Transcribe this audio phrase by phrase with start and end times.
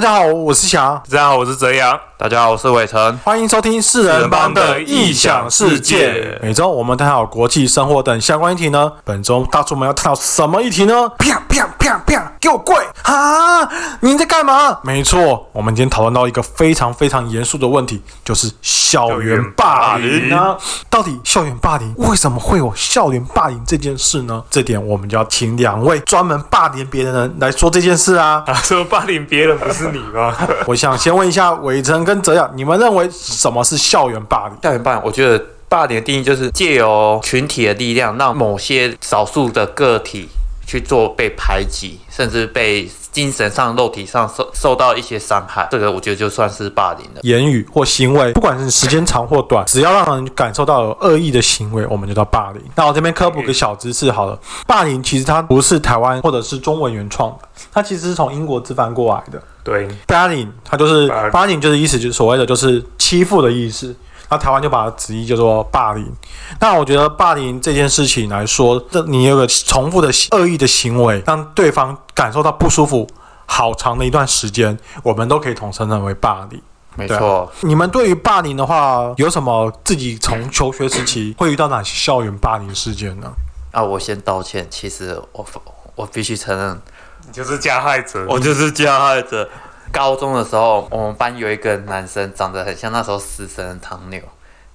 [0.00, 1.98] 大家好，我是翔，大家好，我是泽阳。
[2.20, 3.16] 大家好，我是伟成。
[3.18, 6.36] 欢迎收听四人帮的异想世界。
[6.42, 8.90] 每周我们探讨国际生活等相关议题呢。
[9.04, 11.08] 本周大叔们要探讨什么议题呢？
[11.10, 12.74] 啪啪啪啪，给我跪！
[13.02, 13.68] 啊，
[14.00, 14.80] 你在干嘛？
[14.82, 20.56] 没错，我们今天讨论到一个非常非常严肃的问题，就是校园霸凌呢。
[20.90, 24.42] 到底校园霸凌为什么会有校园霸凌这件事呢？
[24.50, 28.42] 这点我们就要请两位专门霸凌别人的人来说这件事啊。
[28.64, 30.36] 说霸凌别人不是你吗？
[30.66, 34.56] 我想先问一下伟成跟泽阳，你们认为什么是校园霸凌？
[34.62, 40.26] 校园霸凌，我觉得霸凌的定义就是借由群体的力量，让某些少数的个体
[40.68, 45.66] 去做被排挤，甚至被精神上、肉体上受受到一些伤害。
[45.70, 47.20] 这个我觉得就算是霸凌了。
[47.22, 52.62] 言语或行为，不管是时间长或短，只要让人感受到有恶意的行为，我们就叫霸凌。
[52.74, 59.42] 那我这边科普个小知识好了，霸凌其实它不是台湾或者是中文原创的，它其实是从英国直翻过来的。
[59.64, 63.96] 对，霸凌它就是霸凌，就是意思就是所谓的就是欺负的意思。
[64.30, 66.12] 那台湾就把它直译叫做霸凌。
[66.60, 73.08] 那我觉得霸凌这件事情来说，这你有个重复的恶意的行为，让对方感受到不舒服，
[73.46, 76.60] 好长的一段时间，我们都可以统称认为霸凌。
[76.94, 83.30] 没错，你们对于霸凌的话，有什么自己从求学时期会遇到哪些校园霸凌事件呢？
[83.70, 84.66] 啊，我先道歉。
[84.68, 85.46] 其实我
[85.94, 86.80] 我必须承认，
[87.24, 89.48] 你就是加害者，我就是加害者。
[89.92, 94.20] 高中的时候，我们班有一个男生，长得很像那时候死神唐牛，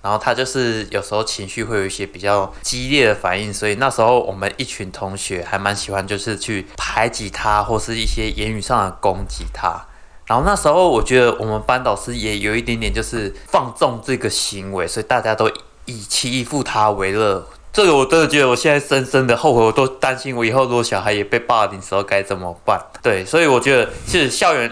[0.02, 9.86] 然后他就是有时候情绪会有一些比较激烈的反应，所以那时候我们一群同学还蛮喜欢，就是去排挤他，或是一些言语上的攻击他。
[10.26, 15.50] 然后那时候我觉得我们班导师也有一点点就是放纵这个行为，所以大家都
[15.86, 17.46] 以欺负他为乐。
[17.74, 22.80] 这个我真的觉得，我现在深深的后悔，我都担心我以后如果小孩也被霸凌时候该怎么办。
[23.02, 24.72] 对，所以我觉得其实校园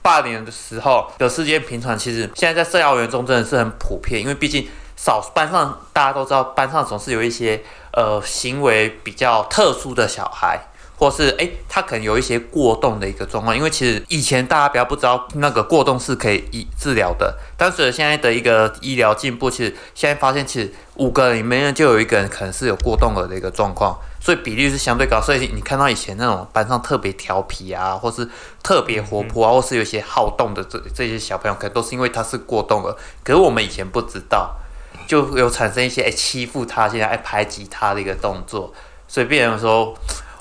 [0.00, 4.66] 霸凌的时候的事件频传，其实现在在校园中真的是很普遍，因为毕竟
[4.96, 10.58] 少班上大家都知道，班上总是有一些呃行为比较特殊的小孩。
[11.00, 25.18] 或是哎，他可能有一些过动的一个状况，因为其实以前大家比较不知道那个过动是可以医治疗的，但是现在的一个医疗进步，其实现在发现其实五个人里面就有一个人可能是有过动了的一个状况，所以比例是相对高。
[25.22, 28.28] 所以你看到以前那种班上特别调皮啊，或是
[28.62, 32.94] 特别活泼啊，或是有些好动的这这些小朋友，可能都是因为他是过动了，
[33.24, 34.54] 可是我们以前不知道，
[35.06, 38.70] 就有产生一些哎欺负他，现在哎排挤他的一个动作，
[39.08, 39.96] 所以变成说。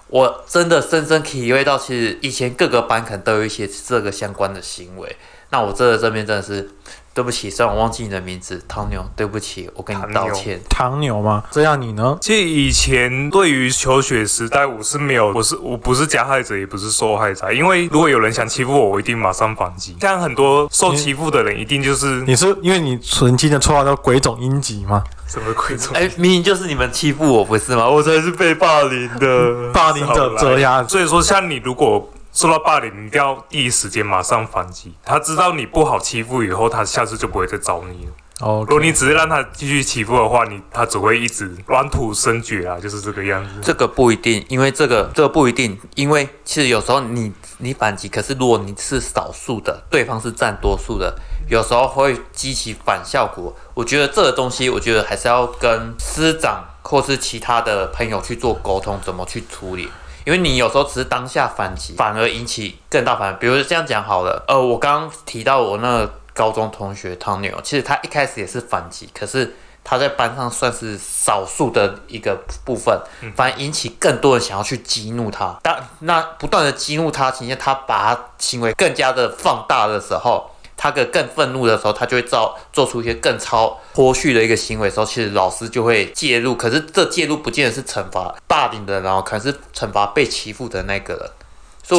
[0.09, 5.16] 我真的深深体会到，其实以前各个班可能都有一些这个相关的行为。
[5.52, 6.70] 那我这这边真的是。
[7.19, 9.06] 对不起，虽然我忘记你的名字，唐牛。
[9.13, 10.57] 对不起，我跟你道歉。
[10.69, 11.44] 唐牛吗？
[11.52, 12.18] 这样你呢？
[12.22, 17.52] 其实以前对于求学时代，我是没有，我是我不是加害者，也不是受害者。
[17.52, 19.97] 因为如果有人想欺负我，我一定马上反击。
[20.00, 25.03] 像很多受欺负的人，一定就是你是因为你曾经的绰号叫鬼冢英吉吗？
[25.28, 25.94] 什么鬼冢？
[25.94, 27.90] 哎，明明就是你们欺负我，不是吗？
[27.90, 30.88] 我才是被霸凌的 霸凌者这样。
[30.88, 32.09] 所以说，像你如果。
[32.31, 34.94] 受到霸凌，你一定要第一时间马上反击。
[35.03, 38.12] 他知道你不好欺负以后，他下次就不会再找你了。
[38.41, 43.50] 哦，如果你只是让他继续欺负的话，你他只会一直软土生绝啊，就是这个样子。
[43.62, 51.13] 这个不一定，因为这个这个不一定，因为其实有时候你你反击，可是如果你是少数的，对方是占多数的，
[51.50, 53.53] 有时候会激起反效果。
[53.73, 59.89] 我觉得这个东西，我觉得还是要跟师长或是其他的朋友去做沟通，怎么去处理。
[60.25, 63.38] 因为你有时候只是当下反击，反而引起更大反。
[63.40, 73.00] 比如这样讲好了，呃，我刚刚提到我那个高中同学汤牛，其实他一开始也是反击，可是他在班上算是少数的一个部分，
[73.35, 75.57] 反而引起更多人想要去激怒他。
[75.63, 80.50] 当那不断的激怒他，情下他把他行为更加的放大的时候。
[80.81, 86.56] 他个更愤怒的时候，他就会造做出一些更超脱序的一个行为的时候，其实老师就会介入。
[86.56, 91.29] 可是这介入不见得是惩罚霸凌的，然后可能是惩罚被欺负的那个人。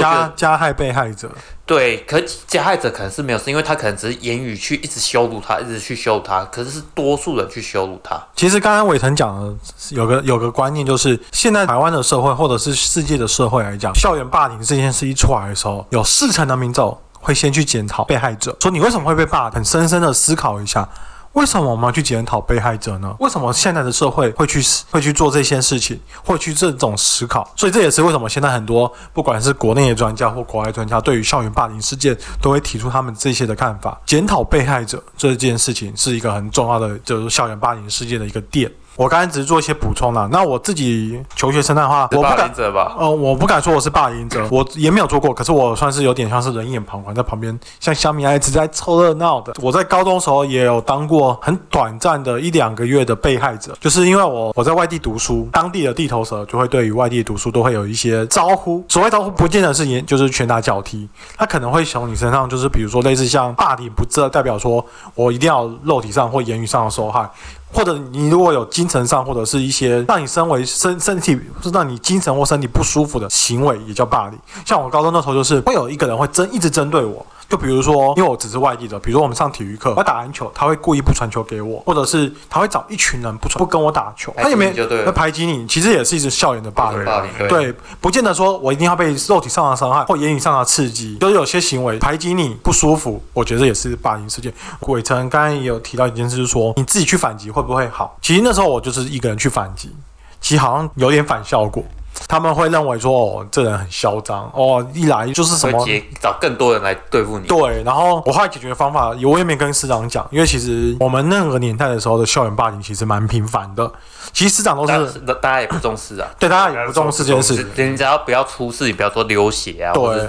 [0.00, 1.28] 加加害被害者。
[1.66, 6.44] 对，可加害者可能是没有事，因为他可能只是言语去一直羞辱他，一直去羞辱他。
[6.44, 8.16] 可是是多数人去羞辱他。
[8.37, 9.52] 其实刚刚伟腾讲的
[9.90, 16.96] 有个有个观念，就是现在台湾的社会或者是世界的社会来讲，校园霸凌这件事一出来的时候，有四成的民众。
[17.20, 19.50] 会先去检讨被害者，说你为什么会被霸？
[19.50, 20.88] 很深深的思考一下，
[21.34, 23.14] 为什么我们要去检讨被害者呢？
[23.20, 27.49] 为什么现在的社会会去会去做这些事情，会去这种思考？
[27.55, 34.00] 所以这也是为什么现在很多不管是国内的专家或国外专家，对于校园霸凌事件都会提出他们这些的看法。
[34.05, 38.70] 检讨被害者这件事情是一个很重要的，就是校园霸凌事件的一个点。
[39.00, 40.29] 我刚才只是做一些补充了。
[40.31, 42.52] 那我自己求学生态的话，我不敢？
[42.99, 49.55] 呃，我不敢说我是霸凌者，我也没有做过，可是我算是有点像是人眼旁观，在旁边像小米一直在凑热闹的。
[49.62, 61.08] 我在高中时候也有当过很短暂的一两个月的被害者，就是因为我我在外地读书，当地的地头蛇就会对于外地读书都会有一些招呼，所谓招呼不见得是言就是拳打脚踢，
[61.38, 67.26] 他可能会从你身上就是比如说类似像霸凌，不这代表说我一定要肉体上或言语上的受害。
[67.72, 74.38] 或者你如果有精神上或者是一些让你身为身身体是让你精神或身体不舒服的行为，也叫霸凌。
[74.64, 87.05] 像我高中那时候就是会有一个人会针一直针对我，就比如说因为我只是外地的，比如说我们上体育课，我打篮球，他会故意不传球给我，或者是他会找一群人不传不跟我打球，他也没你就对了会排挤你，其实也是一直校园的霸凌。
[87.05, 94.53] 霸凌对对，不见得说我一定要被肉体上的伤害或言语上的刺激，就是有些行为排挤你不舒服，我觉得也是霸凌事件。
[94.82, 98.17] 伟成刚刚也有提到一件事，就是说你自己去反击会不会好？
[98.23, 99.93] 其实那时候我就是一个人去反击，
[100.41, 101.82] 其实好像有点反效果。
[102.28, 105.86] 他们会认为说，哦，这人很嚣张，哦，一来就是什么
[106.20, 107.46] 找更多人来对付你。
[107.46, 113.90] 对，然后我后来解决方法，我也没跟师长讲，因为其实我们那个年代的时候的校园霸凌其实蛮频繁的，
[114.32, 120.28] 其实师长都是大家也不重视啊，对大家也不重视这件事，人只要不要出事，你不要说流血啊，对。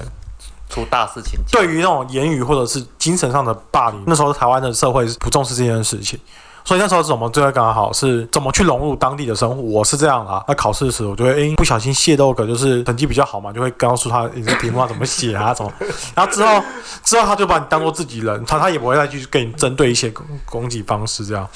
[0.73, 1.37] 出大事情。
[1.51, 6.17] 对于那种言语或者是精神上的霸凌，那时候台湾的社会是不重视这件事情，
[6.63, 10.43] 所以那时候怎么就会刚好是怎么去融入当地的生活，我是这样啊。
[10.47, 15.71] 那考试的时候我就会诶不小心泄露个就是成绩比较好嘛，就会告诉他你这题目要怎么写啊，怎么，
[16.15, 16.63] 然后之后
[17.03, 21.47] 之后他就把你当做自己人，他他也不会再去跟你针对一些攻攻击方式这样。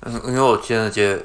[0.00, 1.22] 嗯，因为我现在觉得，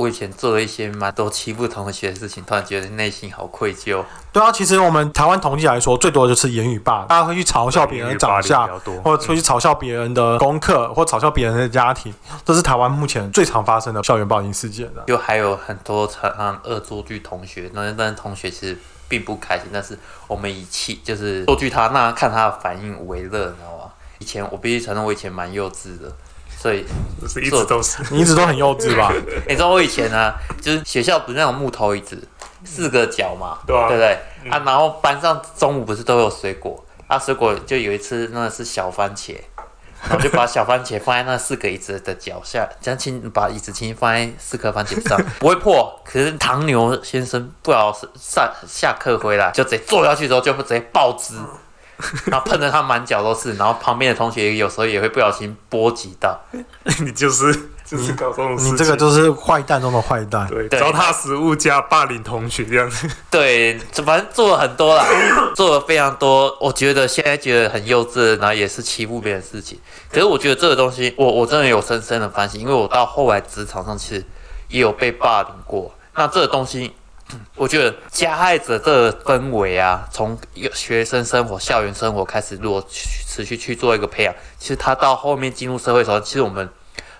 [0.00, 4.02] 我以前做了一些蛮多欺负同学的事情，突然觉得内心好愧疚。
[4.32, 12.14] 对啊，其实我们台湾统计来说，最多的就是言语霸凌，大家会去嘲笑别人的长相多或者会去嘲笑别人的功课，或嘲笑别人的家庭，
[12.46, 15.04] 这是台湾目前最常发生的校园暴力事件的。
[15.06, 23.92] 就还有很多常常恶作剧同学，那那同学其实并不开心，但是我们以气就是作剧他，那看他的反应为乐，你知道吗？
[24.18, 26.10] 以前我必须承认，我以前蛮幼稚的，
[26.60, 26.84] 所以
[27.22, 28.02] 就是一直都是。
[28.12, 29.10] 你一直都很幼稚吧？
[29.48, 32.22] 你知道我以前呢，就是学校不是那种木头椅子，
[32.64, 34.50] 四个角嘛，对啊对不对？
[34.50, 39.36] 啊，然后班上中午不是都有水果，啊，水果就有一次那是小番茄，
[40.02, 45.98] 然后就把小番茄放在那四个椅子的脚下，这样轻把椅子轻轻放在四颗番茄上，不会破。
[46.04, 51.34] 可是唐牛先生不好是上下课回来就直接坐下去之后就直接爆汁。
[52.26, 56.38] 然后喷的他满脚都是，然后旁边的同学有时候也会不小心波及到，
[57.00, 57.52] 你就是
[57.84, 58.74] 就是搞这种事情。
[58.74, 60.46] 你这个就是坏蛋中的坏蛋。
[60.48, 63.08] 对对糟蹋食物加霸凌同学这样子。
[63.30, 65.04] 对，反正做了很多啦，
[65.54, 66.56] 做了非常多。
[66.60, 69.78] 我觉得现在觉得很幼稚，然后也是欺负别人的事情。
[70.10, 74.24] 可是我觉得这个东西，我我真的有深深的反省，因为我到后来职场上其实
[74.68, 75.92] 也有被霸凌过。
[76.14, 76.92] 那这个东西，
[77.56, 86.68] 我觉得加害者这个氛围啊，从一个学生生活、校园生活开始，如果持续去做一个培养，其实他到后面进入社会的时候，其实我们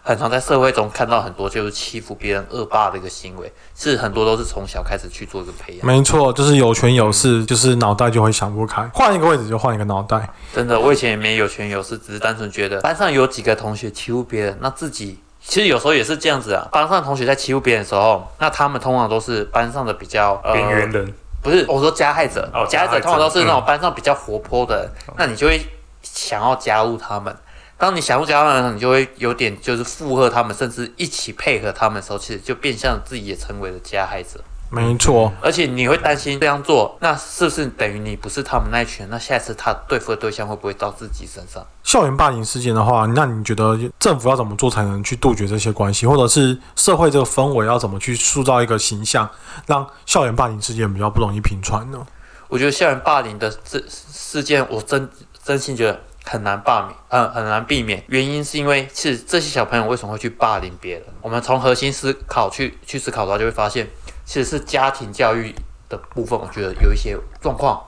[0.03, 5.87] 很常在社会中看到很多就是欺负别人、恶霸的一个行为，是很多都是从小开始去做一个培养。
[5.87, 10.29] 没错，就是有权有势，就是脑袋就会想不开，换一个位置就换一个脑袋。
[10.55, 16.69] 真的，我以前也没有权有势，只是单纯觉得班上有几个同学欺负别人，那自己其实有时候也是这样子啊。
[16.71, 25.61] 班上的同学在欺负别人的时候，那他们通常都是班上的比较呃边缘人，不是我说加害者，哦加害者通常都是那种班上比较活泼的人，那你就会
[26.03, 27.35] 想要加入他们。
[27.79, 34.39] 当你想要加入他们的时候，你就会有点就是附和他们，甚至一起配合他们的时候，其实就变相自己也成为了加害者。
[34.73, 39.05] 没错，而且你会担心这样做，那是不是等于你不是他们那一群？
[39.11, 41.67] 那下一次他对付的对象会不会到自己身上？
[41.83, 49.29] 校园霸凌事件的话，那你觉得政府要怎么做才能去杜绝这些关系，或者是社会这个氛围要怎么去塑造一个形象，
[49.67, 52.07] 让校园霸凌事件比较不容易频传呢？
[52.47, 55.09] 我觉得校园霸凌的这事件，我真
[55.43, 58.03] 真心觉得很难罢免，嗯，很难避免。
[58.09, 61.05] 原因是因为是这些小朋友为什么会去霸凌别人？
[61.23, 63.89] 我们从核心思考去去思考的话，就会发现
[64.31, 65.53] 其实是家庭教育
[65.89, 67.85] 的部分，我觉得有一些状况。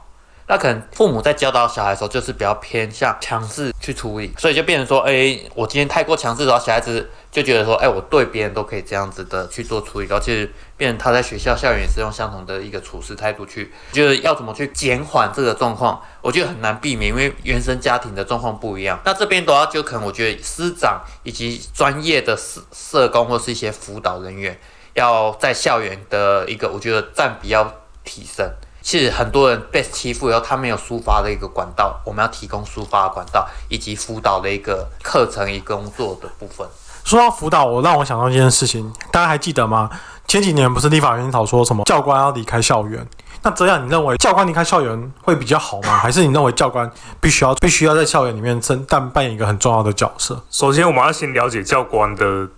[0.48, 18.98] 那可能父母在教导小孩的时候，就是比较偏向强势去处理，所以就变成说，哎，我今天太过强势的话，小孩子就觉得说，哎，我对别人都可以这样子的去做处理，然后其实变成他在学校校园也是用相同的一个处事态度去，就是要怎么去减缓这个状况，我觉得很难避免，因为原生家庭的状况不一样。
[19.04, 24.58] 那这边的话，就可能我觉得师长以及专业的社社工或是一些辅导人员，
[24.94, 27.72] 要在校园的一个，我觉得占比要
[28.04, 28.48] 提升。
[28.80, 36.66] 其实很多人被欺负以后，他没有抒发的一个管道，我们要提供抒发的管道以及辅导的一个课程与工作的部分。
[37.04, 39.88] 说到辅导，我让我想到一件事情，大家还记得吗？
[40.26, 43.06] 前几年不是立法院讨说什么教官要离开校园？
[43.44, 45.98] 那这样你认为教官离开校园会比较好吗？
[46.02, 50.42] 还是你认为教官必须要必须要在校园里面真但扮演一个很重要的角色？
[50.50, 52.48] 首先，我们要先了解教官的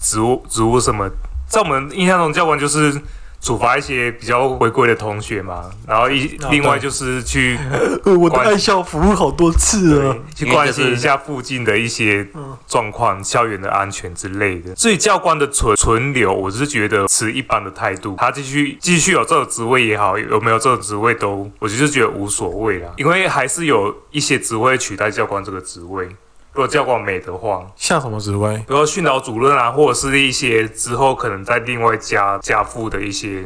[0.00, 1.08] 职务职务什么，
[1.52, 2.98] 在我们印象中，教官就是。
[3.44, 7.58] 处罚一些比较违规的同学嘛，然后一另外就是去，
[8.06, 12.24] 我的爱校服务好多次啊，去关心一下附近的一些
[12.68, 14.76] 状况、校园的安全之类的。
[14.76, 26.08] 所以教官的存存留，我是觉得持一般的态度，他继续继续有这个职位也好，有没有这个职位都，我就是觉得无所谓啦，因为还是有一些职位取代教官这个职位。
[26.52, 28.56] 如果教官没的话，像什么职位？
[28.58, 33.44] 比如训导主任啊，或者是一些之后可能在另外加加附的一些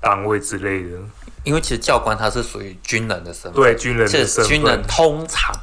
[0.00, 0.98] 单位之类的。
[1.42, 5.54] 因为其实教官他是属于军人的身份，对军人的身份，军人通常。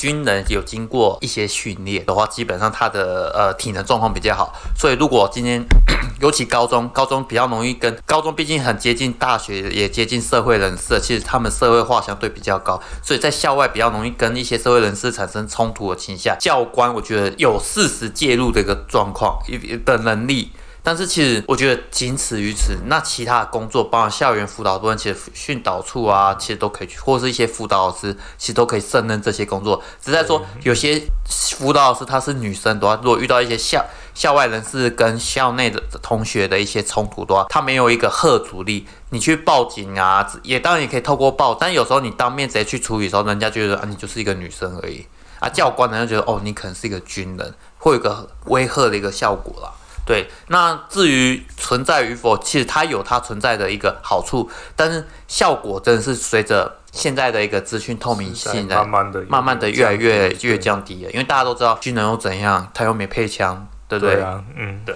[0.00, 4.50] 军人有经过一些训练的话，基本上他的呃体能状况比较好。
[4.74, 5.62] 所以如果今天
[6.22, 16.34] 尤其高中，高中比较容易跟高中，毕竟很接近大学，也接近社会人士，其实他们社会化相对比较高，所以在校外比较容易跟一些社会人士产生冲突的倾向。
[16.40, 19.38] 教官我觉得有适时介入的一个状况
[19.84, 20.50] 的能力。
[20.82, 22.76] 但是其实我觉得仅此于此。
[22.86, 29.82] 那其他的工作，包括校园辅导部分，其实训导处啊，其实都可以去，或是一些辅导老师，其实都可以胜任这些工作。
[30.02, 33.84] 只在说有些辅导老师她是女生的话，如果遇到一些校
[34.14, 45.06] 校外人士跟校内的同学的一些冲突的话，她没有一个贺阻力，你去报警啊，也当然也可以透过报，但有时候你当面直接去处理的时候，人家觉得啊，你就是一个女生而已
[45.40, 49.72] 啊，教官呢就觉得哦，你可能是一个军人，会有个威吓的一个效果啦。
[50.06, 61.10] 对，那至于存在与否，其实它有它存在的一个好处，但是效果真的是随着现在的一个资讯透明性，慢慢的、慢慢的越来越越降低了。
[61.12, 64.16] 因为大家都知道军人又怎样，他又没配枪，对不对？
[64.16, 64.94] 对啊，嗯，对。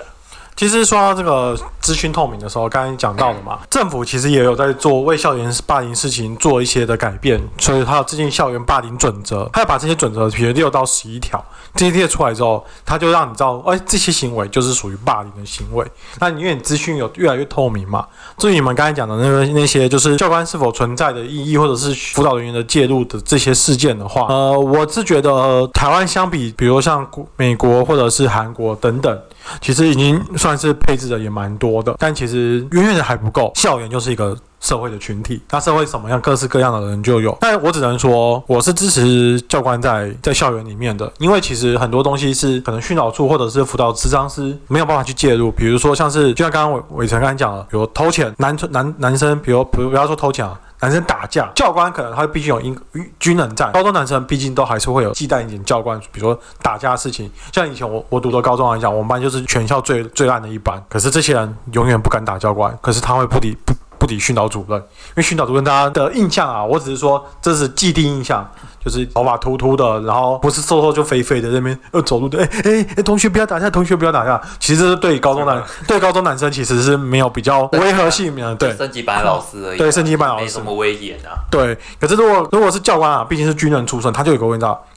[0.56, 11.44] 其实说到这个资讯透明的时候，刚才讲到了嘛，政府其实也有在做为校园霸凌事情做一些的改变，所以他要制定校园霸凌准则，他要把这些准则，比如六到十一条，
[11.74, 15.84] 这些列出来之后，他就让你知道，哎，这些行为就是属于霸凌的行为。
[16.20, 18.06] 那因为你资讯有越来越透明嘛，
[18.38, 27.04] 至于你们刚才讲的那个那些，就是教官是否存在的意义，或者是辅导人员的介入的这些事件的话，呃，我是觉得台湾相比，比如像
[27.36, 29.20] 美国或者是韩国等等。
[29.60, 33.50] 其实已经算是配置的也蛮多的，但其实远远的还不够。
[33.54, 37.34] 校园就是一个社会的群体，那社会什么样各式各样的人就有。
[37.40, 45.50] 但我只能说，我是支持教官在在校园里面的，因为其实很多东西是可能训导处或者是辅导师、张师没有办法去介入。
[45.50, 50.60] 比如说像是，就像刚刚伟伟成刚才讲了，比如偷钱，男男男生，比如比如不要说偷钱啊。
[50.84, 52.78] 男生打架，教官可能他毕竟有英
[53.18, 53.70] 军人在。
[53.70, 57.30] 高中男生毕竟都还是会有忌惮一点教官，比如说打架的事情。
[57.50, 60.82] 像以前我我读的高中来讲，我们班就是全校最最烂的一班。
[60.90, 63.72] 可是这些人永远不敢打教官，可是他会不理不
[64.04, 68.46] 不理训导主任，因为训导主任大家的印象啊，我只是说这是既定印象。
[68.84, 74.38] 就是头发秃秃的，然后不是瘦瘦就肥肥的那边呃走路的，哎哎哎，同学不要打架，同学不要打架。
[74.60, 81.32] 其实对高中男对高中男生其实是没有比较违和性的，对升级班老师而已，对升级班老师没什么威严啊。
[81.50, 84.93] 对，可是如果如果是教官啊，毕竟是军人出身，他就有个问题，干什么滚？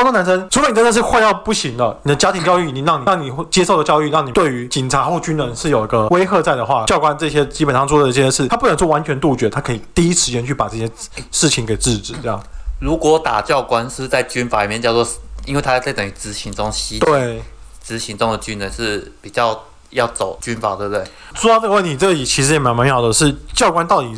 [0.00, 10.90] 高中男生，除非你真的是坏到不行了，你的家庭教育已经让你让你接受的教育，让你对于警察或军人是有一个威吓在的话，教官这些基本上做的这些事，他不能做完全杜绝，他可以第一时间去把这些
[11.30, 12.42] 事情给制止，这样。
[12.80, 15.06] 如果打教官是在军法里面叫做，
[15.44, 17.42] 因为他在等于执行中吸对
[17.84, 21.04] 执行中的军人是比较要走军法，对不对？
[21.34, 24.08] 说到这个问题，这里其实也蛮蛮好的，是教官到底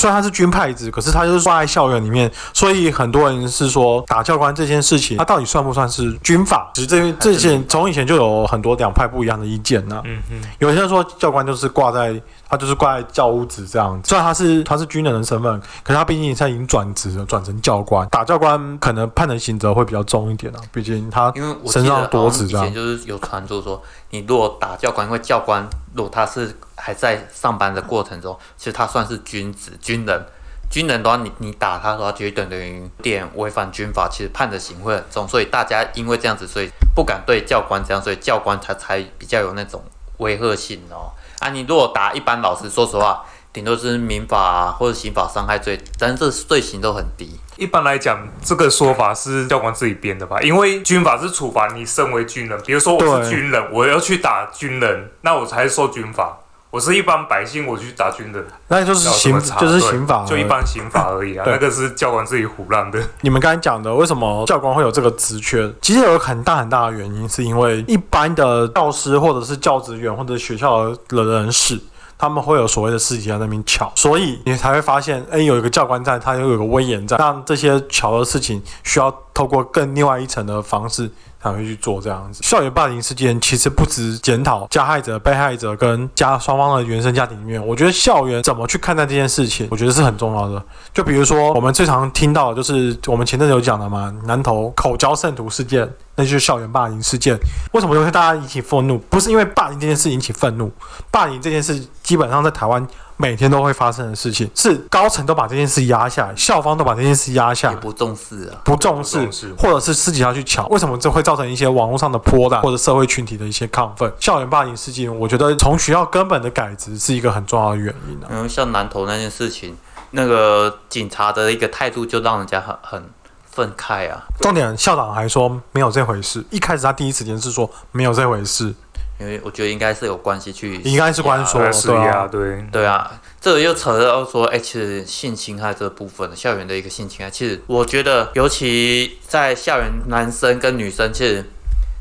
[0.00, 6.70] 虽然他是军派子，可是他就是挂在校园里面，所以很多人是说打教官这件事情，他到底算不算是军法？
[6.74, 10.00] 其实这这件从以前就有很多两派不一样的意见呢。
[10.06, 12.20] 嗯嗯，有些人说教官就是挂在。
[12.50, 18.04] 他就是挂在教务职这样，虽然他是他是军人的身份，可是他毕竟现在已经转职了，转成教官。
[18.08, 22.66] 打教官可能判的刑责会比较重一点啊，毕竟他因为身上多子这样。
[22.66, 23.80] 以前就是有传说说，
[24.10, 25.64] 你如果打教官，因为教官
[25.94, 30.26] 如果他是还在上班的过程中，其实他算是君子军人。
[30.70, 35.26] 军人的话，你你打他的话，就等于点违反军法，其实判的刑会很重。
[35.26, 39.82] 所以大家因为这样子，所以不敢对教官这样，所以教官他才比较有那种
[40.18, 41.10] 威吓性哦。
[41.40, 47.36] 啊，你如果打一般老师，说实话，顶多是民法或者刑法伤害罪，但是这罪行都很低。
[47.56, 50.40] 一般来讲，这个说法是教官自己编的吧？
[50.40, 56.38] 因为军法是处罚你身为军人，比如说我是军人，我要去打军人，那我才受军法。
[56.70, 61.44] 我是一般百姓，我去打军的，那就是刑就是刑法，就一般刑法而已啊。
[61.44, 63.02] 那个是教官自己胡乱的。
[63.22, 65.68] 你们刚才讲的，为什么教官会有这个职缺？
[65.82, 71.76] 其实有很大很大的原因，是因为一般的教师或者是教职员或者学校的人士。
[72.20, 81.10] 他们会有所谓的事情在那边巧，所以你才会发现，哎，有一个教官在，他又有个威严在，让这些巧的事情需要透过更另外一层的方式
[81.42, 82.42] 才会去做这样子。
[82.42, 90.62] 校园霸凌事件其实不止检讨加害者、被害者跟家双方的原生家庭里面，我觉得校园怎么去看待这件事情，我觉得是很重要的。
[90.92, 97.34] 就比如说我们最常听到的就是我们前阵子有讲的嘛，南投口交圣徒事件，那就是校园霸凌事件。
[97.72, 98.98] 为什么会大家引起愤怒？
[99.08, 100.70] 不是因为霸凌这件事引起愤怒，
[101.10, 102.86] 霸凌这件事基本上在台湾
[103.16, 107.74] 每天都会发生的事情，是高层都把这件事压下来，校方都把这件事压下来。
[107.74, 108.60] 也不重视啊。
[108.64, 109.18] 不重视
[109.58, 114.12] 或者是私底下去抢，为什么这会造成一些网络上的波澜，或者社会群体的一些亢奋？
[114.18, 118.28] 校园霸凌事件，我觉得从学校根本的改革是一个很重要的原因啊。
[118.30, 119.76] 因为像南投那件事情，
[120.10, 123.04] 那个警察的一个态度就让人家很很
[123.50, 124.22] 愤慨啊。
[124.40, 126.44] 重点，校长还说没有这回事。
[126.50, 128.74] 一开始他第一时间是说没有这回事，
[129.18, 132.64] 因为我觉得应该是有关系去，应该是关说对，是对啊呀，对。
[132.72, 141.44] 对啊，这个又扯到说，哎、其实性侵害这部分，校园的一个性侵害，其实我觉得，尤其在校园，男生跟女生，其实。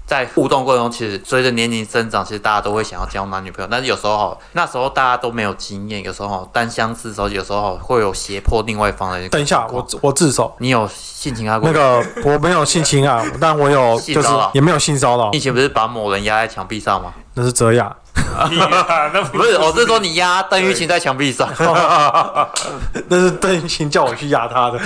[0.10, 9.30] 在互动过程中，其实随着年龄增长，其实大家都会想要交男女朋友，但是有时候哈，那时候大家都没有经验，有时候哈单相思的时候，有时候会有胁迫另外一方的。
[9.30, 10.52] 等一下，我我自首。
[10.58, 11.70] 你有性侵害过？
[11.72, 17.14] 那个我没有性侵啊，但我有就是也没有性骚扰你以，前不是把某人压在墙壁上吗？
[17.36, 17.96] 那是泽雅。
[19.14, 21.48] 那不是，我是说你压邓玉琴在墙壁上。
[23.08, 24.80] 那是邓玉琴叫我去压她的，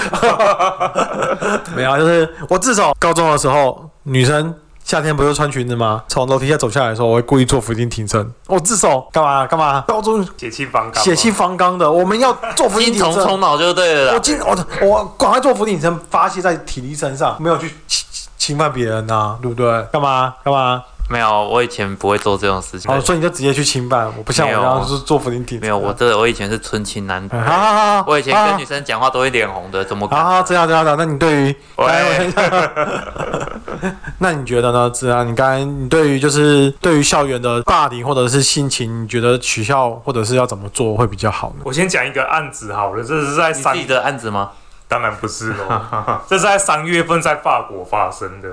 [1.75, 4.53] 没有啊，就是我自首高中的时候，女生
[4.83, 6.03] 夏天不是穿裙子吗？
[6.07, 8.31] 从楼梯下走下来的时候，我会故意做伏地挺身。
[8.47, 9.81] 我自首干嘛干嘛？
[9.87, 13.27] 高中血气方刚，血气方刚的，我们要做伏地精虫挺身。
[13.27, 14.13] 充脑就对了啦。
[14.13, 18.05] 我今我我赶快做伏地挺身，发泄在体力身上，没有去侵
[18.37, 19.81] 侵犯别人呐、对不对？
[19.91, 20.83] 干嘛干嘛？
[21.13, 22.91] 没有，我以前不会做这种事情。
[22.91, 25.61] 哦，所以你就直接去侵犯，我不像我是做伏地挺身。
[25.61, 27.23] 没有，我这我以前是纯情男。
[27.31, 30.19] 哎好好好好，我以前跟女生讲话都会脸红的，怎么敢？
[30.23, 30.97] 好好，这样这样这样。
[30.97, 32.33] 那你对于，喂
[34.17, 34.89] 那你觉得呢？
[34.89, 41.63] 子安，你刚才你对于就是对于校园的霸凌或者是性侵，你觉得取消或者是要怎么做会比较好呢？
[41.63, 44.51] 我先讲一个案子好了，这是在三你自己的案子吗？
[44.87, 45.81] 当然不是喽，
[46.27, 48.49] 这是在三月份在法国发生的。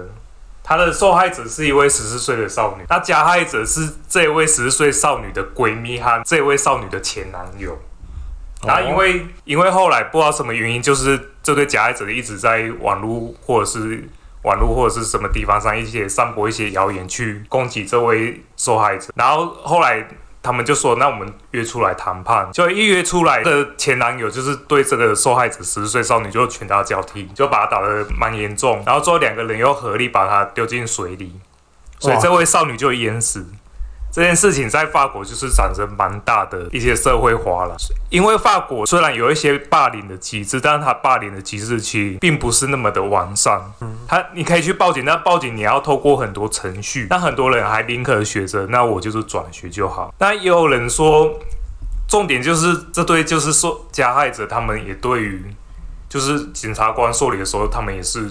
[0.70, 7.76] 他的受害者是一位十四岁的少女，那加害者是这位十四岁少女的闺蜜和这位少女的前男友。
[8.64, 14.08] 然后因为因为后来不知道什么原因，就是这对加害者一直在网络或者是
[14.42, 20.06] 网络或者是什么地方上一些散播一些谣言去攻击这位受害者，然后后来
[20.42, 22.50] 他们就说，那我们约出来谈判。
[22.52, 31.38] 就一约出来的前男友就是对这个受害者十岁少女就拳打脚踢，就把她打得蛮严重，然后最后两个人又合力把她丢进水里，
[31.98, 33.46] 所以这位少女就淹死。
[34.12, 37.76] 这件事情在法国就是产生蛮大的一些社会化了，
[38.08, 43.60] 因为法国虽然有一些霸凌的机制，但是它霸凌的机制其实并不是那么的完善。
[43.80, 50.12] 嗯，它你可以去报警，但报警你要透过很多程序，那很多人还宁可选择那我就是转学就好。
[50.18, 51.38] 那也有人说，
[52.08, 55.44] 重点就是这对就是说加害者他们也对于
[56.08, 58.28] 就是检察官受理的时候，他们也是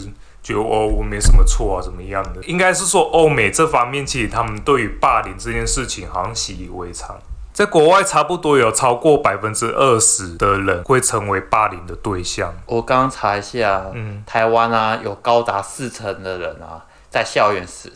[0.49, 2.41] 觉得哦，我没什么错啊，怎么样的？
[2.45, 7.15] 应该是说欧美这方面，其实他们对于霸凌这件事情好像习以为常。
[7.53, 12.53] 在国外，差不多有超过百分之二十的人会成为霸凌的对象。
[12.65, 17.91] 我刚刚查一下，嗯，台湾啊，有高达四成的人啊，在校园时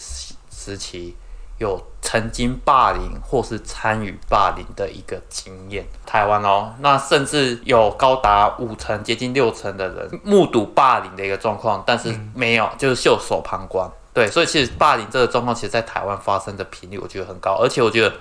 [0.52, 1.16] 时期
[1.64, 5.86] 有曾经霸凌或是参与霸凌的一个经验。
[6.06, 13.90] 台湾哦，那甚至有高达五成，接近六成的人目睹霸凌的一个状况，但是没有，就是袖手旁观。
[14.14, 18.14] 对，所以其实霸凌这个状况，其实在台湾发生的频率，我觉得很高，而且我觉得。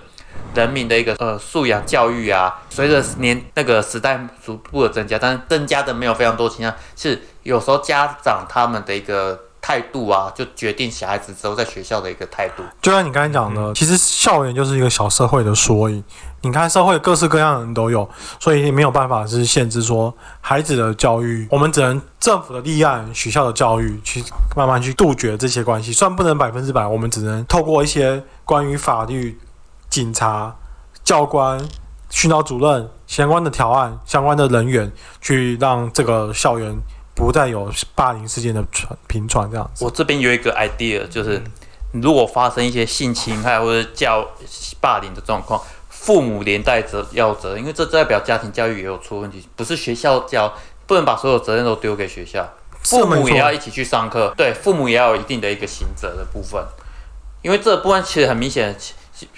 [0.55, 12.65] 人民的一个呃素养教育啊，随着年那个时代逐步的增加，但是增加的没有非常多情况，是有时候家长他们的一个态度啊，就决定小孩子之后在学校的一个态度。
[12.83, 16.03] 就像你刚才讲的，其实校园就是一个小社会的缩影。
[16.41, 18.07] 你看，社会各式各样的人都有，
[18.41, 24.25] 所以没有办法是限制说孩子的教育，我们只能政府的立案、学校的教育去
[24.57, 25.93] 慢慢去杜绝这些关系。
[25.93, 29.39] 虽然不能百分之百，我们只能透过一些关于法律、
[29.89, 30.53] 警察、
[31.05, 31.65] 教官、
[32.11, 36.77] 训导主任相关的条案、相关的人员，去让这个校园
[37.23, 39.85] 不再有霸凌事件的传频传这样子。
[39.85, 41.41] 我这边有一个 idea，就是
[41.93, 44.27] 如果发生一些性侵害或者教
[44.81, 50.53] 霸凌的状况，父母连带责要责，因为这代表家庭教育也有出问题，不是学校教，
[50.85, 52.45] 不能把所有责任都丢给学校，
[52.83, 56.61] 父母也要一起去上课，对，父母也要有一定的一个刑责的部分，
[57.43, 58.77] 因为这部分其实很明显，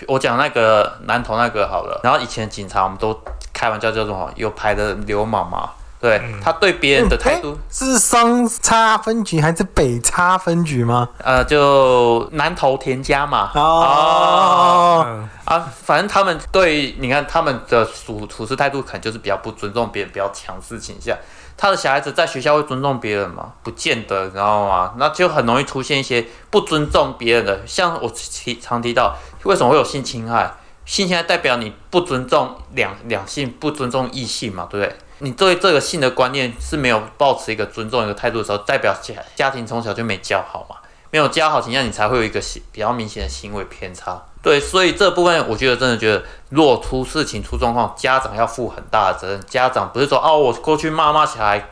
[0.08, 3.20] 我讲那个南投那个好了，然后以前警察我们都
[3.52, 5.68] 开玩笑叫做有牌的流氓嘛，
[6.04, 11.08] 对、他对别人的态度，是双叉分局还是北叉分局吗？
[11.16, 21.16] 呃，就南投田家嘛，哦，嗯，啊，反正他们对你看他们的处处事态度，可能就是比较不尊重别人、比较强势倾向。
[21.56, 23.52] 他的小孩子在学校会尊重别人吗？
[23.62, 24.92] 不见得，你知道吗？
[24.98, 30.52] 那就很容易出现一些不尊重别人的，像我提常提到，为什么会有性侵害？
[30.84, 34.96] 性侵害代表你不尊重两两性，不尊重异性嘛，对不对？
[35.24, 40.76] 你对这个性的观念是没有保持一个尊重一个态度的时候，代表家家庭从小就没教好嘛。
[41.10, 44.20] 没有教好形象，你才会有一个行比较明显的行为偏差。
[44.42, 49.40] 对，所以这部分我觉得真的觉得，如果出事情出状况，家长要负很大的责任。
[49.46, 51.64] 家长不是说哦，我过去骂骂小孩，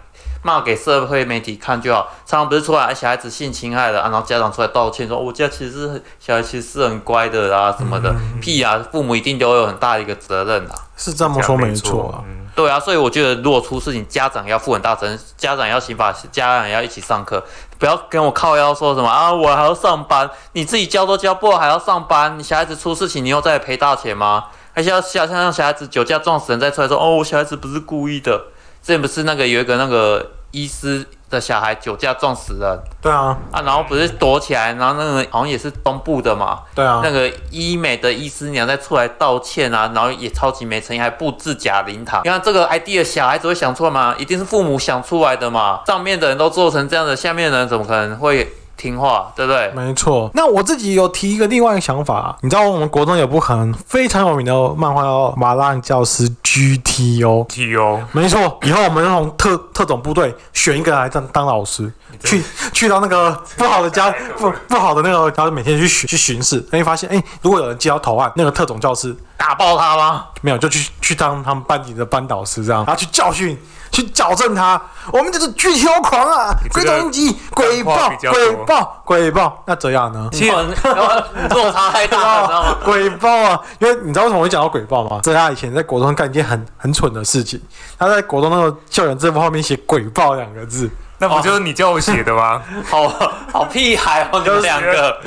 [0.44, 2.08] 骂给社会媒体看就好。
[2.24, 10.74] 常常不是出来小孩子性侵害了、啊，然后家长出来道歉说，我家其实是小孩其实是很乖的啊、什么的，屁啊，父母一定都有很大的一个责任啊。
[10.96, 12.22] 是这么说没错啊。
[12.54, 17.42] 对啊，所以我觉得如果出事情，家长要负很大责任，家长要刑法，家长要一起上课，
[17.78, 24.46] 不要跟我靠腰说什么啊，我还要上班，你自己教都教不好还要上班，你小孩子出事情，你又再赔大钱吗？
[24.74, 28.38] 还是要像像让小孩子酒驾撞死人再出来说哦，我小孩子不是故意的，
[28.82, 42.20] 之前不是那个有一个那个医师的小孩酒驾撞死人对啊，啊，然后不是躲起来，然后那个好像也是东部的嘛，对啊那，个医美的医师娘再出来道歉啊，然后也超级没诚意，还布置假灵堂。
[42.24, 44.14] 你看这个 idea 小孩子会想出来吗？
[44.18, 45.80] 一定是父母想出来的嘛。
[45.86, 49.32] 上面的人都做成这样的，下面的人怎么可能会听话？
[49.36, 49.70] 对不对？
[49.76, 50.28] 没错。
[50.34, 57.46] 那我自己有提一个另外一个想法啊，你知道我们国中有部很非常有名的漫画叫《麻辣教师 GT》哦。
[57.48, 61.92] T O 没错，以后我们那种特特种部队选一个来当当老师，
[62.24, 62.42] 去
[62.72, 70.24] 去到那个不好的家不不好的那个，然后每天去巡去巡视，哎，发现哎，如果有人接到投案，那个特种教师打爆他吗？
[70.40, 73.56] 没有就去去当他们班级的班导师，这样，然后去教训。
[73.92, 74.80] 去矫正他，
[75.12, 76.52] 我们就是巨球狂啊！
[76.72, 79.62] 鬼这个头鹰击，鬼爆鬼多爆，鬼爆。
[79.66, 80.28] 那这样呢？
[80.32, 82.78] 你落差太大了，知道吗？
[82.84, 83.60] 鬼爆啊！
[83.78, 85.20] 因为你知道为什么会讲到鬼爆吗？
[85.22, 87.60] 这他以前在国中干一件很很蠢的事情，
[87.98, 92.62] 他在国中那个校园制服后面写“鬼爆”两个字，那不就是你叫我写的吗？
[92.88, 93.08] 好
[93.52, 95.20] 好屁孩哦，你们两个。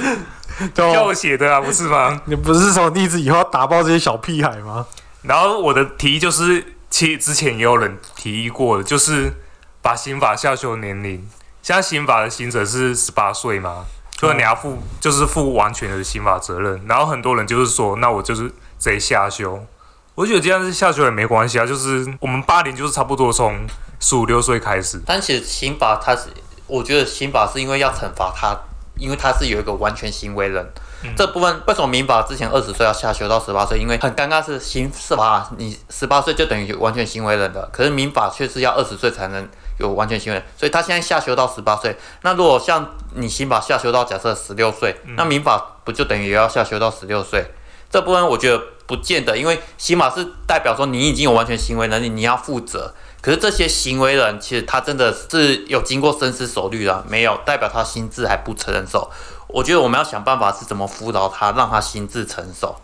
[0.74, 2.18] 就叫我写的啊，不是吗？
[2.24, 4.86] 你不是说立志以后要打爆这些小屁孩吗？
[5.22, 9.34] 然后我的提议就是，其实之前也有人提议过的，就是
[9.82, 11.28] 把刑法下修年龄。
[11.62, 13.86] 现在刑法的刑责是十八岁嘛，
[14.20, 16.86] 所以你要负就是负完全的刑法责任。
[16.88, 18.44] 然后很多人就是说，那我就是
[18.78, 19.66] 直接下修。
[20.14, 23.66] 我觉得这样子下修也没关系啊，就是我们八年就是差不多从
[24.00, 25.02] 十五六岁开始。
[25.06, 26.30] 但其实刑法它是，
[26.68, 28.56] 我觉得刑法是因为要惩罚他，
[28.98, 30.72] 因为他是有一个完全行为人。
[31.16, 33.78] 这部分为什么民法之前二十岁要下修到十八岁？
[33.78, 41.96] 因为很尴尬是刑是法你十八岁就等于完全行为人的，可是民法却是要二十岁才能有完全行为人，所以他现在下修到十八岁。
[42.22, 47.46] 那如果像你刑法下修到假设十六岁，那民法不就等于也要下修到十六岁？
[47.92, 52.94] 这部分我觉得不见得，因为刑法是代表说你已经有完全行为能力，你要负责。
[53.22, 59.10] 可是这些行为人其实他真的是有经过深思熟虑的，没有代表他心智还不成熟。
[59.48, 62.76] 我觉得我们要想办法是怎么辅导他，让他心智成熟。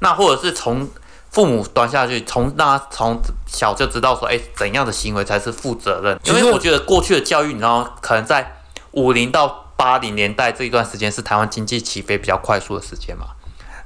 [0.00, 0.88] 那或者是从
[1.30, 6.18] 父母端下去，从让他从小就知道说，哎，怎样的行为才是负责任？
[6.24, 8.56] 因为我觉得过去的教育，你知道，可能在
[8.90, 13.26] 五零到八零年代这一段时间是台湾经济起飞比较快速的时间嘛。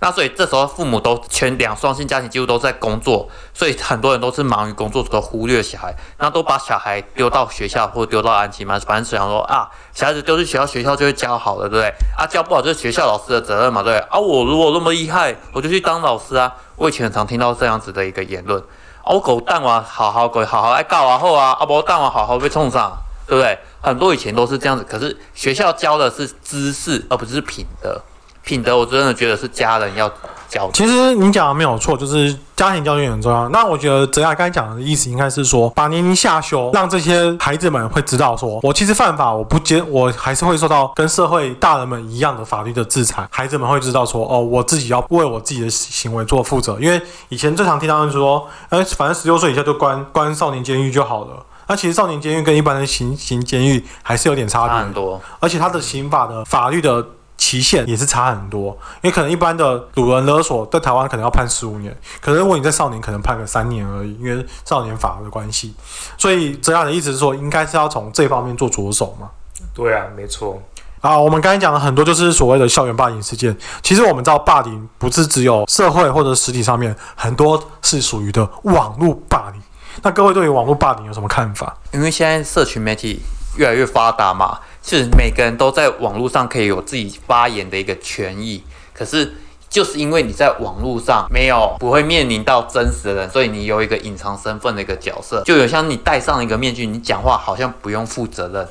[0.00, 11.88] 那所以这时候父母都全两双性家庭几乎都在工作，所以很多人都是忙于工作，都忽略小孩，那都把小孩丢到学校或丢到安亲班，反正想说啊，小孩子丢去学校，学校就会教好了，对不对？
[12.16, 14.08] 啊，教不好就是学校老师的责任嘛，对不对？
[14.10, 16.52] 啊，我如果那么厉害，我就去当老师啊。
[16.76, 18.60] 我以前很常听到这样子的一个言论，
[19.02, 22.92] 啊，我狗蛋啊，好好狗好好爱告啊后啊，啊不蛋啊好好被冲上，
[23.26, 23.58] 对不对？
[23.80, 27.98] 很多以前都是这样子，可是学校教的是知识，而不是品德。
[28.46, 30.08] 品德，我真的觉得是家人要
[30.48, 30.70] 教。
[30.72, 33.48] 其实你讲的没有错，就是家庭教育很重要。
[33.48, 43.26] 那我觉得泽亚刚才讲的意思应该是说，把年龄下修，让这些孩子们会知道说，我其实犯法，我不接，我还是会受到跟社会大人们一样的法律的制裁。
[43.32, 46.78] 孩子们会知道说，哦，我自己要为我自己的行为做负责。
[46.78, 51.44] 因为以前最常听到人说，呃，反正十六岁以下就关关少年监狱就好了。
[51.68, 57.04] 那其实少年监狱跟一般的刑刑监狱还是有点差别很多，而且它的刑法的法律的
[57.36, 65.74] 期限也是差很多，因为可能一般的掳人勒索在台湾可能要判十五年，可是如果你在少年可能判个三年而已，因为少年法的关系。
[66.16, 69.30] 所以这样的意思是说，应该是要从这方面做着手嘛。
[69.74, 70.60] 对啊，没错。
[71.02, 73.56] 啊，我们刚才讲了很多，就是所谓的校园霸凌事件。
[73.82, 79.62] 其实我们知道，霸凌不是只有社会或者实体上面，很多是属于的网络霸凌。
[80.02, 81.76] 那各位对于网络霸凌有什么看法？
[81.92, 83.22] 因为现在社群媒体
[83.56, 88.62] 越来越发达嘛，是每个人都在网络上可以有自己发言的一个权益。
[88.94, 89.34] 可是
[89.68, 98.68] 就是因为你在网络上没有不会面临到真实的人，所以你有一个隐藏身份的一个角色，就有像你戴上一个面具，你讲话好像不用负责任。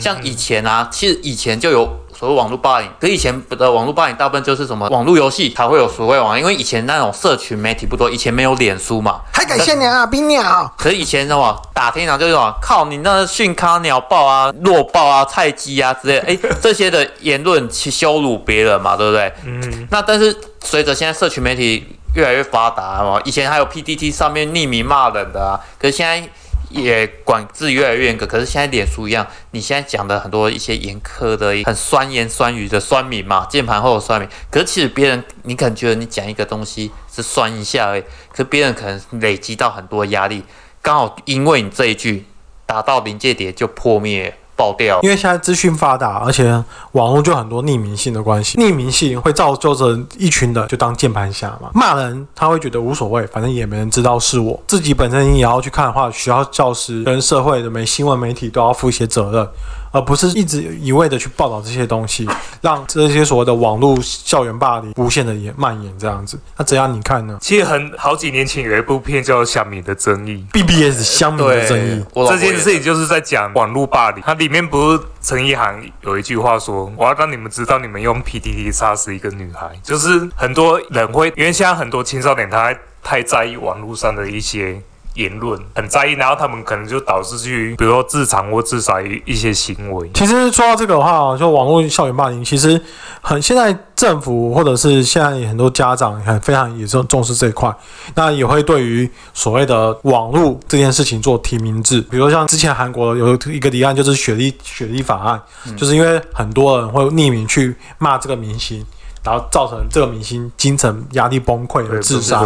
[0.00, 10.72] 像以前啊，其实以前就有所谓网络霸凌，可以前的网络霸凌大部分就是什么网络游戏才会有所谓网，因为以前那种社群媒体不多，以前没有脸书嘛，还感谢你啊，冰鸟。
[10.76, 19.32] 可是以前什么打天堂就是什么靠你那训咖鸟爆啊、弱爆啊、菜鸡啊之类，哎 这些的言论去羞辱别人嘛，对不对？
[19.44, 19.86] 嗯。
[19.90, 26.28] 那但是随着现在社群媒体越来越发达嘛，以前还有 PTT 上面匿名骂人的啊，可是现在。
[26.70, 40.42] 也管制越来越严格，可是现在脸书一样，你现在讲的很多一些严苛的、很酸言酸语的酸民嘛，键盘后的酸民，可是其实别人你可能觉得你讲一个东西是酸一下而已，可是别人可能累积到很多压力，
[40.82, 42.24] 刚好因为你这一句
[42.66, 44.36] 打到临界点就破灭。
[44.58, 46.52] 爆掉，因为现在资讯发达，而且
[46.92, 54.60] 网络就很多匿名性的关系，匿名性会造就着一群的就当键盘侠嘛，骂人他会觉得无所谓，反正也没人知道是我。
[54.66, 59.48] 自己本身也要去看的话，学校教师跟社会的媒新闻媒体都要负一些责任。
[59.90, 62.28] 而不是一直一味的去报道这些东西，
[62.60, 66.38] 让这些所谓的网络校园霸凌无限的延蔓延这样子。
[66.56, 67.38] 那怎样你看呢？
[67.40, 72.04] 其实很好几年前有一部片叫《乡民的争议》，BBS 香米的争议。
[72.14, 74.22] 这件事情就是在讲网络霸凌。
[74.24, 84.80] 它里面不是陈意涵有一句话说：“我要让你们知道，你们用 PDD 杀死一个女孩。”就是很多人会，因为现在很多青少年他太在意网络上的一些。
[85.18, 90.08] 言论很在意，然后他们可能就导致去，比如说自残或自杀一一些行为。
[90.14, 92.80] 其实说到这个的话，就网络校园霸凌，其实
[93.20, 97.74] 很现在政府或者是现在很多家长很非常也重重视这一块，
[98.14, 102.00] 那也会对于所谓的网络这件事情做提名制。
[102.02, 105.42] 比如像之前韩国有一个提案，就是雪莉雪莉法案，
[105.76, 108.86] 就是因为很多人会匿名去骂这个明星，
[109.24, 112.44] 然后造成这个明星精神压力崩溃而自杀。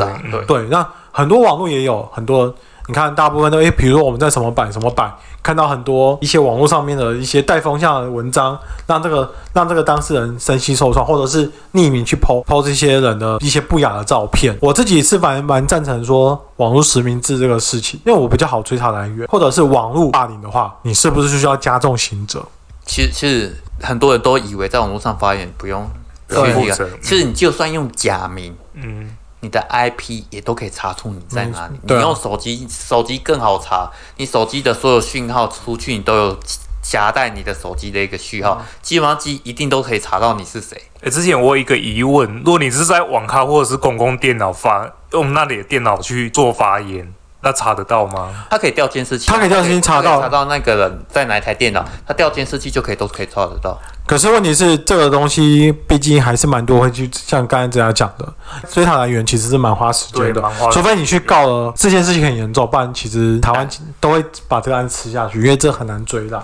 [0.49, 0.89] 对，那。
[1.13, 2.53] 很多网络也有很多，
[2.89, 14.57] 你看大部分都诶，比如说我们在什么版什么版看到很多一些网络上面的一些带风向的文章，让这个让这个当事人身心受创，或者是匿名去抛抛这些人的一些不雅的照片。
[14.61, 22.43] 我自己是蛮蛮赞成说网络实名制这个事情，因为我比较好追查来源，或者是网络霸凌的话，你是不是就需要加重刑责？
[22.85, 25.89] 其实其实很多人都以为在网络上发言不用
[27.03, 29.17] 其实你就算用假名，嗯。
[29.43, 31.75] 你的 IP 也都可以查出你在哪里。
[31.83, 33.91] 你用手机，手机更好查。
[34.17, 36.39] 你手机的所有讯号出去，你都有
[36.81, 40.81] 夹带你的手机的一个序号，基本上机一定都可以查到你是谁。
[41.01, 47.13] 诶，之前我有一个疑问，如果你是在网咖或者是公共电脑发，用那里的电脑去做发言。
[47.45, 48.33] 那查得到吗？
[48.49, 53.77] 他可以调监视器，他可以调监视器查到查到那个人在哪一台电脑，他调监视器就可以都可以查得到。
[54.07, 58.33] 可是问题是，这个东西毕竟还是蛮多会去像刚才这样讲的，
[58.71, 60.43] 追讨来源其实是蛮花时间的。
[60.73, 63.69] 除非你去告了这件事情很严重，不然其实台湾
[64.01, 66.43] 都会把这个案子吃下去，因为这很难追的。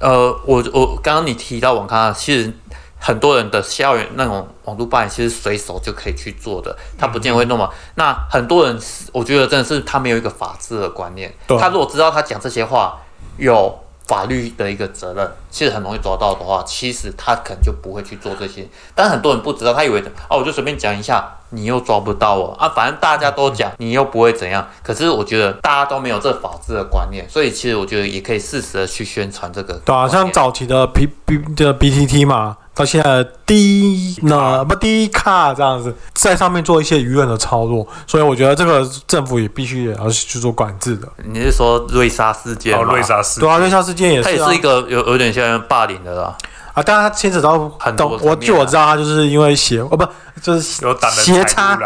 [0.00, 2.52] 呃，我我刚刚你提到网咖，其实。
[2.98, 7.68] 很多人的校园那种网络霸凌，其实随手就可以去做的，他不见会弄嘛。
[7.94, 8.76] 那很多人，
[9.12, 11.32] 我觉得真的是他没有一个法治的观念。
[11.60, 12.98] 他如果知道他讲这些话
[13.36, 13.72] 有
[14.06, 18.66] 法律的一个责任，其实很容易抓到的话，其实他可能就不会去做这些。
[18.94, 24.68] 但很多人不知道，他以为哦，我就随便讲一下，你又抓不到我啊，反正大家都讲，你又不会怎样。
[24.82, 29.74] 可是我觉得大家都没有这法治的观念，所以其实我觉得也可以适时的去宣传这个。
[29.84, 32.56] 对啊，像早期的 P B 的 B T T 嘛。
[32.76, 41.08] 到现在低那不低卡这样子，在上面做一些舆论的操作，所以我觉得这个政府也必须也要去做管制的。
[41.24, 42.78] 你是说瑞莎事件？
[42.78, 46.36] 哦，瑞莎事件对啊，瑞莎事件也是，它也是一个有有点像霸凌的啦。
[46.74, 50.06] 啊，当然它牵扯到很多，我据我知道，他就是因为邪哦不
[50.42, 51.78] 就是有斜插。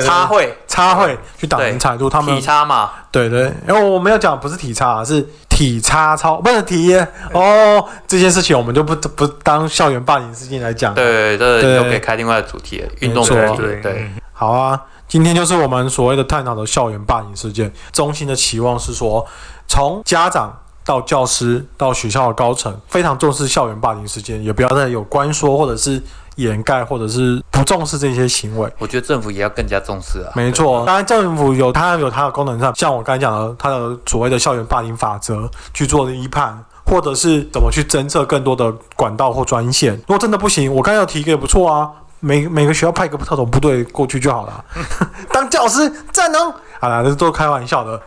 [0.00, 2.90] 插会，插会去挡人财路，他们体差嘛？
[3.10, 5.28] 对对，因为我没有讲不是体差，是
[5.60, 6.96] 体差操，不是体
[7.34, 7.84] 哦。
[8.08, 10.94] 这件事情我们就不不当校园霸凌事件来讲。
[10.94, 13.58] 对对对，都可以开另外的主题，运动主题。
[13.82, 17.70] 对，好啊，今天就是我们所谓的探讨的校园霸凌事件。
[17.92, 19.26] 中心的期望是说，
[19.68, 26.02] 从家长到教师到学校的高层，非常重视校园霸凌事件，也不要再有关说或者是。
[26.40, 28.70] 掩盖或者是不重视这些行为。
[28.78, 30.32] 我觉得政府也要更加重视啊。
[30.34, 39.94] 没错，当然政府有它有它的功能上，像我刚才讲的，它的所谓的校园霸凌法则去做的一判，或者是怎么去侦测更多的管道或专线。
[39.94, 44.64] 如果真的不行，我刚才有提一个也不错啊，每每个学校派一个特种部队过去就好了，
[45.32, 46.52] 当教师战能。
[46.80, 48.00] 好啦，这都开玩笑的，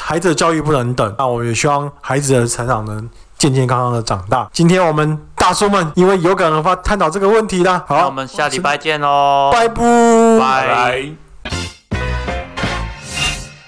[0.00, 4.48] 孩子的教育不能等，那我也希望孩子的成长能健健康康的长大。
[4.52, 7.84] 今天我们大叔们因为有感而发，探讨这个问题啦。
[7.86, 9.82] 好，那我们下礼拜见喽，拜拜。
[10.38, 11.27] 拜拜。